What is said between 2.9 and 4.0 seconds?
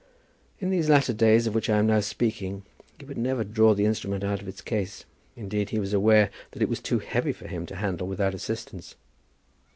he would never draw the